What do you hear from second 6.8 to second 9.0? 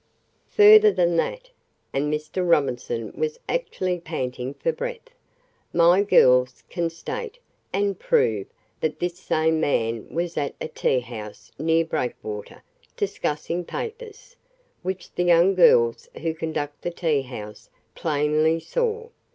state, and prove, that